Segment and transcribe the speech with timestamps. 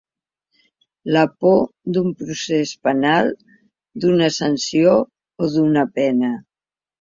[1.15, 1.59] La por
[1.97, 3.29] d’un procés penal,
[4.01, 4.97] d’una sanció
[5.45, 6.35] o d’una pena.